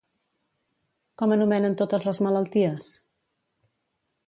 [1.21, 2.91] Com anomenen totes les malalties?